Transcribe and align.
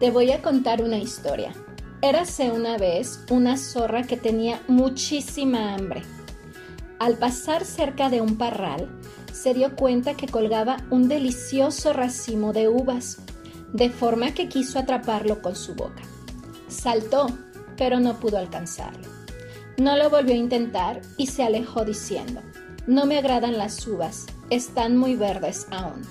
Te 0.00 0.10
voy 0.10 0.32
a 0.32 0.42
contar 0.42 0.82
una 0.82 0.98
historia. 0.98 1.52
Érase 2.02 2.50
una 2.50 2.76
vez 2.76 3.20
una 3.30 3.56
zorra 3.56 4.02
que 4.02 4.16
tenía 4.16 4.60
muchísima 4.66 5.74
hambre. 5.74 6.02
Al 6.98 7.16
pasar 7.16 7.64
cerca 7.64 8.10
de 8.10 8.20
un 8.20 8.36
parral, 8.36 8.88
se 9.32 9.54
dio 9.54 9.76
cuenta 9.76 10.14
que 10.14 10.26
colgaba 10.26 10.78
un 10.90 11.08
delicioso 11.08 11.92
racimo 11.92 12.52
de 12.52 12.68
uvas, 12.68 13.18
de 13.72 13.88
forma 13.88 14.34
que 14.34 14.48
quiso 14.48 14.80
atraparlo 14.80 15.40
con 15.40 15.54
su 15.54 15.74
boca. 15.74 16.02
Saltó, 16.66 17.28
pero 17.76 18.00
no 18.00 18.18
pudo 18.18 18.38
alcanzarlo. 18.38 19.08
No 19.78 19.96
lo 19.96 20.10
volvió 20.10 20.34
a 20.34 20.38
intentar 20.38 21.00
y 21.16 21.28
se 21.28 21.44
alejó 21.44 21.84
diciendo, 21.84 22.42
no 22.88 23.06
me 23.06 23.18
agradan 23.18 23.58
las 23.58 23.86
uvas, 23.86 24.26
están 24.50 24.96
muy 24.96 25.14
verdes 25.14 25.68
aún. 25.70 26.02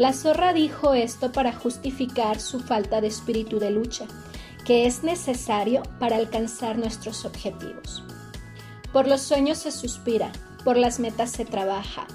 La 0.00 0.14
zorra 0.14 0.54
dijo 0.54 0.94
esto 0.94 1.30
para 1.30 1.52
justificar 1.52 2.40
su 2.40 2.60
falta 2.60 3.02
de 3.02 3.08
espíritu 3.08 3.58
de 3.58 3.70
lucha, 3.70 4.06
que 4.64 4.86
es 4.86 5.02
necesario 5.02 5.82
para 5.98 6.16
alcanzar 6.16 6.78
nuestros 6.78 7.26
objetivos. 7.26 8.02
Por 8.94 9.06
los 9.06 9.20
sueños 9.20 9.58
se 9.58 9.70
suspira, 9.70 10.32
por 10.64 10.78
las 10.78 11.00
metas 11.00 11.30
se 11.32 11.44
trabaja, 11.44 12.06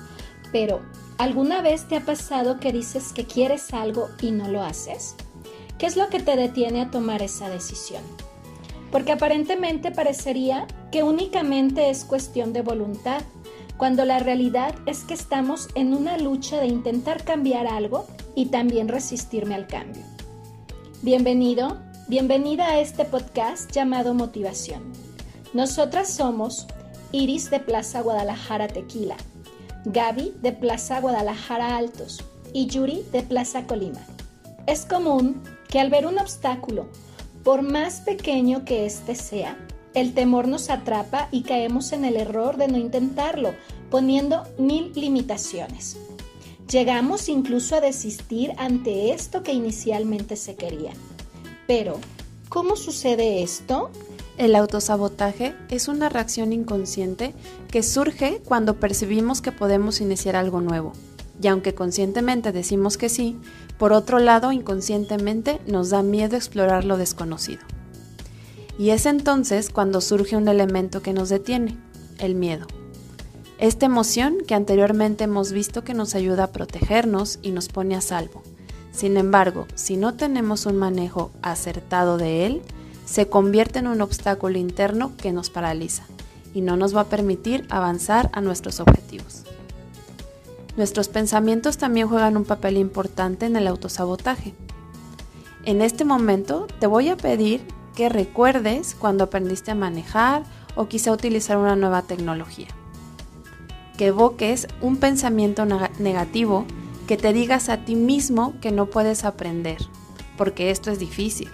pero 0.52 0.82
¿alguna 1.20 1.62
vez 1.62 1.88
te 1.88 1.98
ha 1.98 2.02
pasado 2.02 2.60
que 2.60 2.72
dices 2.72 3.14
que 3.14 3.26
quieres 3.26 3.72
algo 3.72 4.10
y 4.20 4.32
no 4.32 4.48
lo 4.48 4.64
haces? 4.64 5.16
¿Qué 5.78 5.86
es 5.86 5.96
lo 5.96 6.10
que 6.10 6.20
te 6.20 6.36
detiene 6.36 6.82
a 6.82 6.90
tomar 6.90 7.22
esa 7.22 7.50
decisión? 7.50 8.02
Porque 8.92 9.12
aparentemente 9.12 9.92
parecería 9.92 10.66
que 10.92 11.04
únicamente 11.04 11.92
es 11.92 12.04
cuestión 12.04 12.52
de 12.52 12.64
voluntad, 12.64 13.22
cuando 13.78 14.06
la 14.06 14.20
realidad 14.20 14.74
es 14.86 15.04
que 15.04 15.14
estamos 15.14 15.68
en 15.76 15.94
una 15.94 16.18
lucha 16.18 16.60
de 16.60 16.68
intentar 16.68 17.24
cambiar 17.24 17.68
algo 17.68 18.08
y 18.34 18.48
también 18.48 18.88
resistirme 18.88 19.56
al 19.56 19.68
cambio. 19.68 20.04
Bienvenido, 21.02 21.78
bienvenida 22.08 22.68
a 22.68 22.80
este 22.80 23.04
podcast 23.06 23.72
llamado 23.72 24.14
Motivación. 24.14 24.94
Nosotras 25.54 26.10
somos 26.10 26.68
Iris 27.12 27.50
de 27.50 27.60
Plaza 27.60 28.02
Guadalajara 28.02 28.68
Tequila, 28.68 29.18
Gaby 29.86 30.34
de 30.42 30.54
Plaza 30.54 31.02
Guadalajara 31.02 31.76
Altos 31.76 32.24
y 32.54 32.68
Yuri 32.68 33.06
de 33.12 33.24
Plaza 33.24 33.68
Colima. 33.68 34.02
Es 34.68 34.86
común 34.86 35.44
que 35.68 35.80
al 35.80 35.90
ver 35.90 36.08
un 36.08 36.18
obstáculo, 36.18 36.88
por 37.44 37.62
más 37.62 38.02
pequeño 38.02 38.64
que 38.64 38.86
éste 38.86 39.16
sea, 39.16 39.58
el 39.96 40.14
temor 40.14 40.48
nos 40.48 40.70
atrapa 40.70 41.30
y 41.32 41.44
caemos 41.44 41.94
en 41.94 42.06
el 42.06 42.18
error 42.18 42.58
de 42.58 42.68
no 42.68 42.78
intentarlo, 42.78 43.54
poniendo 43.90 44.44
mil 44.58 44.92
limitaciones. 44.94 45.98
Llegamos 46.70 47.30
incluso 47.30 47.76
a 47.76 47.82
desistir 47.82 48.52
ante 48.58 49.12
esto 49.12 49.42
que 49.42 49.54
inicialmente 49.54 50.36
se 50.36 50.56
quería. 50.56 50.92
Pero, 51.66 52.00
¿cómo 52.50 52.76
sucede 52.76 53.42
esto? 53.42 53.90
El 54.38 54.56
autosabotaje 54.56 55.56
es 55.70 55.88
una 55.88 56.10
reacción 56.10 56.52
inconsciente 56.52 57.34
que 57.72 57.82
surge 57.82 58.42
cuando 58.44 58.80
percibimos 58.80 59.42
que 59.42 59.54
podemos 59.54 60.02
iniciar 60.02 60.36
algo 60.36 60.60
nuevo. 60.60 60.92
Y 61.42 61.48
aunque 61.48 61.74
conscientemente 61.74 62.52
decimos 62.52 62.98
que 62.98 63.10
sí, 63.10 63.38
por 63.78 63.94
otro 63.94 64.20
lado 64.20 64.52
inconscientemente 64.52 65.62
nos 65.68 65.90
da 65.90 66.04
miedo 66.04 66.36
explorar 66.36 66.84
lo 66.84 66.98
desconocido. 66.98 67.62
Y 68.78 68.90
es 68.90 69.06
entonces 69.06 69.70
cuando 69.70 70.02
surge 70.02 70.36
un 70.36 70.48
elemento 70.48 71.02
que 71.02 71.14
nos 71.14 71.30
detiene, 71.30 71.78
el 72.20 72.36
miedo. 72.36 72.68
Esta 73.58 73.86
emoción 73.86 74.38
que 74.46 74.54
anteriormente 74.54 75.24
hemos 75.24 75.54
visto 75.54 75.84
que 75.84 75.94
nos 75.94 76.14
ayuda 76.14 76.46
a 76.46 76.52
protegernos 76.52 77.40
y 77.42 77.52
nos 77.52 77.70
pone 77.70 77.96
a 77.96 78.02
salvo. 78.02 78.44
Sin 78.92 79.16
embargo, 79.18 79.66
si 79.76 79.96
no 79.96 80.16
tenemos 80.16 80.66
un 80.66 80.76
manejo 80.76 81.32
acertado 81.42 82.18
de 82.18 82.46
él, 82.46 82.62
se 83.06 83.28
convierte 83.28 83.80
en 83.80 83.88
un 83.88 84.02
obstáculo 84.02 84.58
interno 84.58 85.16
que 85.16 85.32
nos 85.32 85.50
paraliza 85.50 86.04
y 86.54 86.62
no 86.62 86.76
nos 86.76 86.96
va 86.96 87.02
a 87.02 87.10
permitir 87.10 87.66
avanzar 87.70 88.30
a 88.34 88.42
nuestros 88.42 88.80
objetivos. 88.80 89.44
Nuestros 90.76 91.08
pensamientos 91.08 91.78
también 91.78 92.08
juegan 92.08 92.36
un 92.36 92.44
papel 92.44 92.78
importante 92.78 93.46
en 93.46 93.56
el 93.56 93.68
autosabotaje. 93.68 94.54
En 95.64 95.82
este 95.82 96.04
momento 96.04 96.68
te 96.80 96.88
voy 96.88 97.10
a 97.10 97.18
pedir 97.18 97.62
que 97.96 98.10
recuerdes 98.10 98.96
cuando 99.00 99.24
aprendiste 99.24 99.72
a 99.72 99.76
manejar 99.76 100.44
o 100.76 100.88
quizá 100.88 101.12
utilizar 101.12 101.58
una 101.58 101.76
nueva 101.76 102.04
tecnología. 102.04 102.68
Que 103.98 104.08
evoques 104.08 104.68
un 104.82 104.98
pensamiento 104.98 105.66
negativo 106.00 106.66
que 107.08 107.18
te 107.18 107.32
digas 107.34 107.70
a 107.70 107.86
ti 107.86 107.96
mismo 107.96 108.54
que 108.62 108.72
no 108.72 108.88
puedes 108.88 109.24
aprender, 109.24 109.78
porque 110.38 110.70
esto 110.70 110.92
es 110.92 111.00
difícil, 111.00 111.50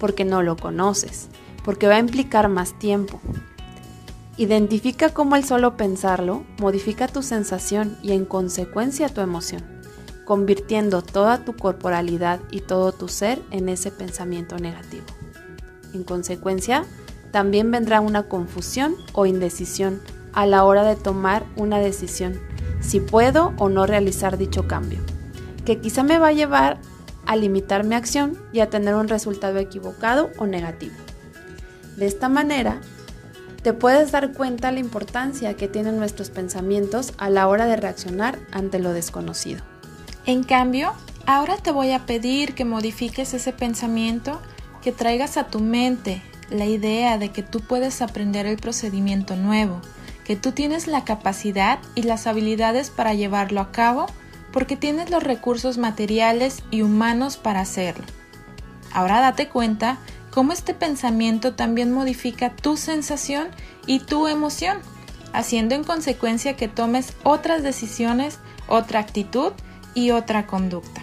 porque 0.00 0.24
no 0.24 0.42
lo 0.42 0.56
conoces, 0.56 1.28
porque 1.64 1.86
va 1.86 1.96
a 1.96 2.00
implicar 2.00 2.48
más 2.48 2.78
tiempo. 2.78 3.20
Identifica 4.36 5.10
cómo 5.10 5.36
el 5.36 5.44
solo 5.44 5.76
pensarlo 5.76 6.44
modifica 6.58 7.06
tu 7.06 7.22
sensación 7.22 7.98
y 8.02 8.12
en 8.12 8.24
consecuencia 8.24 9.08
tu 9.08 9.20
emoción, 9.20 9.62
convirtiendo 10.24 11.02
toda 11.02 11.44
tu 11.44 11.54
corporalidad 11.54 12.40
y 12.50 12.60
todo 12.60 12.92
tu 12.92 13.08
ser 13.08 13.42
en 13.50 13.68
ese 13.68 13.90
pensamiento 13.90 14.56
negativo. 14.56 15.04
En 15.94 16.04
consecuencia, 16.04 16.84
también 17.30 17.70
vendrá 17.70 18.00
una 18.00 18.24
confusión 18.24 18.96
o 19.12 19.26
indecisión 19.26 20.00
a 20.32 20.46
la 20.46 20.64
hora 20.64 20.82
de 20.82 20.96
tomar 20.96 21.44
una 21.56 21.78
decisión, 21.78 22.40
si 22.80 23.00
puedo 23.00 23.54
o 23.58 23.68
no 23.68 23.86
realizar 23.86 24.36
dicho 24.36 24.66
cambio, 24.66 24.98
que 25.64 25.80
quizá 25.80 26.02
me 26.02 26.18
va 26.18 26.28
a 26.28 26.32
llevar 26.32 26.78
a 27.26 27.36
limitar 27.36 27.84
mi 27.84 27.94
acción 27.94 28.38
y 28.52 28.60
a 28.60 28.68
tener 28.68 28.94
un 28.94 29.08
resultado 29.08 29.58
equivocado 29.58 30.30
o 30.38 30.46
negativo. 30.46 30.94
De 31.96 32.06
esta 32.06 32.28
manera, 32.28 32.80
te 33.62 33.72
puedes 33.72 34.12
dar 34.12 34.32
cuenta 34.32 34.72
la 34.72 34.80
importancia 34.80 35.54
que 35.54 35.68
tienen 35.68 35.96
nuestros 35.96 36.28
pensamientos 36.28 37.14
a 37.16 37.30
la 37.30 37.48
hora 37.48 37.66
de 37.66 37.76
reaccionar 37.76 38.38
ante 38.52 38.78
lo 38.78 38.92
desconocido. 38.92 39.62
En 40.26 40.42
cambio, 40.42 40.92
ahora 41.26 41.56
te 41.56 41.70
voy 41.70 41.92
a 41.92 42.04
pedir 42.04 42.54
que 42.54 42.64
modifiques 42.64 43.32
ese 43.32 43.52
pensamiento 43.52 44.40
que 44.84 44.92
traigas 44.92 45.38
a 45.38 45.44
tu 45.44 45.60
mente 45.60 46.22
la 46.50 46.66
idea 46.66 47.16
de 47.16 47.30
que 47.30 47.42
tú 47.42 47.60
puedes 47.60 48.02
aprender 48.02 48.44
el 48.44 48.58
procedimiento 48.58 49.34
nuevo, 49.34 49.80
que 50.26 50.36
tú 50.36 50.52
tienes 50.52 50.86
la 50.86 51.04
capacidad 51.04 51.78
y 51.94 52.02
las 52.02 52.26
habilidades 52.26 52.90
para 52.90 53.14
llevarlo 53.14 53.62
a 53.62 53.72
cabo 53.72 54.06
porque 54.52 54.76
tienes 54.76 55.08
los 55.08 55.22
recursos 55.22 55.78
materiales 55.78 56.62
y 56.70 56.82
humanos 56.82 57.38
para 57.38 57.60
hacerlo. 57.60 58.04
Ahora 58.92 59.20
date 59.20 59.48
cuenta 59.48 59.96
cómo 60.30 60.52
este 60.52 60.74
pensamiento 60.74 61.54
también 61.54 61.90
modifica 61.90 62.50
tu 62.50 62.76
sensación 62.76 63.48
y 63.86 64.00
tu 64.00 64.28
emoción, 64.28 64.80
haciendo 65.32 65.74
en 65.74 65.82
consecuencia 65.82 66.56
que 66.56 66.68
tomes 66.68 67.14
otras 67.22 67.62
decisiones, 67.62 68.38
otra 68.68 69.00
actitud 69.00 69.52
y 69.94 70.10
otra 70.10 70.46
conducta. 70.46 71.02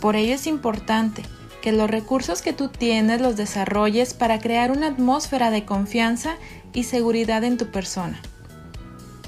Por 0.00 0.16
ello 0.16 0.34
es 0.34 0.46
importante 0.46 1.22
que 1.60 1.72
los 1.72 1.90
recursos 1.90 2.42
que 2.42 2.52
tú 2.52 2.68
tienes 2.68 3.20
los 3.20 3.36
desarrolles 3.36 4.14
para 4.14 4.38
crear 4.38 4.70
una 4.70 4.88
atmósfera 4.88 5.50
de 5.50 5.64
confianza 5.64 6.36
y 6.72 6.84
seguridad 6.84 7.44
en 7.44 7.56
tu 7.56 7.66
persona. 7.66 8.20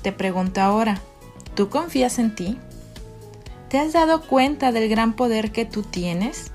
Te 0.03 0.13
pregunto 0.13 0.61
ahora, 0.61 1.01
¿tú 1.55 1.69
confías 1.69 2.19
en 2.19 2.35
ti? 2.35 2.59
¿Te 3.69 3.79
has 3.79 3.93
dado 3.93 4.23
cuenta 4.23 4.73
del 4.73 4.89
gran 4.89 5.15
poder 5.15 5.53
que 5.53 5.65
tú 5.65 5.83
tienes? 5.83 6.51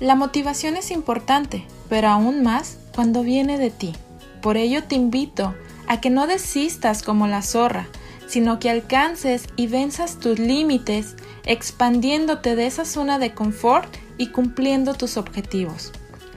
La 0.00 0.14
motivación 0.14 0.76
es 0.76 0.90
importante, 0.90 1.64
pero 1.88 2.08
aún 2.08 2.42
más 2.42 2.78
cuando 2.94 3.22
viene 3.22 3.58
de 3.58 3.70
ti. 3.70 3.92
Por 4.40 4.56
ello 4.56 4.84
te 4.84 4.94
invito 4.94 5.54
a 5.86 6.00
que 6.00 6.08
no 6.08 6.26
desistas 6.26 7.02
como 7.02 7.26
la 7.26 7.42
zorra, 7.42 7.86
sino 8.26 8.58
que 8.58 8.70
alcances 8.70 9.44
y 9.56 9.66
venzas 9.66 10.18
tus 10.18 10.38
límites, 10.38 11.16
expandiéndote 11.44 12.56
de 12.56 12.66
esa 12.66 12.84
zona 12.84 13.18
de 13.18 13.34
confort 13.34 13.99
y 14.20 14.26
cumpliendo 14.26 14.92
tus 14.92 15.16
objetivos. 15.16 15.92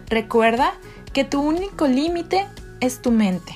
Recuerda 0.07 0.71
que 1.11 1.25
tu 1.25 1.41
único 1.41 1.85
límite 1.85 2.47
es 2.79 3.01
tu 3.01 3.11
mente. 3.11 3.55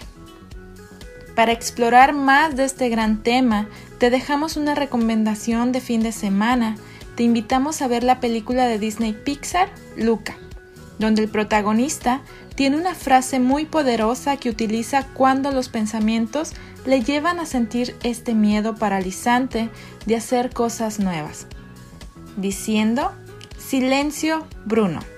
Para 1.33 1.53
explorar 1.53 2.13
más 2.13 2.57
de 2.57 2.65
este 2.65 2.89
gran 2.89 3.24
tema, 3.24 3.69
te 4.00 4.09
dejamos 4.09 4.57
una 4.57 4.75
recomendación 4.75 5.71
de 5.71 5.79
fin 5.79 6.03
de 6.03 6.12
semana. 6.12 6.75
Te 7.15 7.24
invitamos 7.24 7.81
a 7.81 7.88
ver 7.88 8.03
la 8.03 8.19
película 8.19 8.68
de 8.68 8.79
Disney 8.79 9.13
Pixar, 9.13 9.69
Luca, 9.95 10.35
donde 11.00 11.21
el 11.21 11.30
protagonista 11.30 12.19
tiene 12.56 12.75
una 12.75 12.95
frase 12.95 13.39
muy 13.39 13.63
poderosa 13.63 14.35
que 14.35 14.50
utiliza 14.50 15.07
cuando 15.13 15.51
los 15.51 15.69
pensamientos 15.69 16.51
le 16.85 17.01
llevan 17.01 17.39
a 17.39 17.45
sentir 17.45 17.95
este 18.03 18.33
miedo 18.33 18.75
paralizante 18.75 19.69
de 20.06 20.18
hacer 20.18 20.50
cosas 20.50 21.00
nuevas, 21.00 21.47
diciendo 22.35 23.13
Silencio 23.68 24.48
Bruno. 24.64 25.17